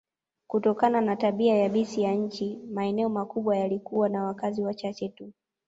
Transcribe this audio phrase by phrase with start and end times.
[0.47, 5.33] Kutokana na tabia yabisi ya nchi, maeneo makubwa yalikuwa na wakazi wachache tu.